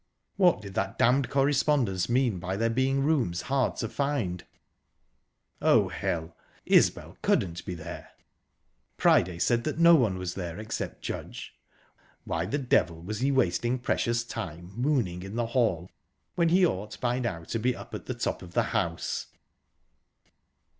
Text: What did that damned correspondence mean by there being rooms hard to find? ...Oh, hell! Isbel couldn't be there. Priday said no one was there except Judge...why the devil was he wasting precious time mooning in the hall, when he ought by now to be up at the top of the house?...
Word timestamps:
What 0.35 0.63
did 0.63 0.73
that 0.73 0.97
damned 0.97 1.29
correspondence 1.29 2.09
mean 2.09 2.39
by 2.39 2.57
there 2.57 2.71
being 2.71 3.01
rooms 3.03 3.43
hard 3.43 3.75
to 3.75 3.87
find? 3.87 4.43
...Oh, 5.61 5.89
hell! 5.89 6.35
Isbel 6.65 7.19
couldn't 7.21 7.63
be 7.67 7.75
there. 7.75 8.09
Priday 8.97 9.37
said 9.37 9.79
no 9.79 9.93
one 9.93 10.17
was 10.17 10.33
there 10.33 10.57
except 10.57 11.03
Judge...why 11.03 12.47
the 12.47 12.57
devil 12.57 12.99
was 12.99 13.19
he 13.19 13.31
wasting 13.31 13.77
precious 13.77 14.23
time 14.23 14.71
mooning 14.75 15.21
in 15.21 15.35
the 15.35 15.45
hall, 15.45 15.91
when 16.33 16.49
he 16.49 16.65
ought 16.65 16.99
by 16.99 17.19
now 17.19 17.43
to 17.43 17.59
be 17.59 17.75
up 17.75 17.93
at 17.93 18.07
the 18.07 18.15
top 18.15 18.41
of 18.41 18.53
the 18.53 18.63
house?... 18.73 19.27